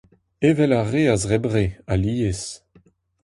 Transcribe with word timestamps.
Evel 0.47 0.71
ar 0.79 0.87
re 0.91 1.03
a 1.13 1.15
zebr 1.23 1.49
re, 1.53 1.65
alies. 1.93 2.43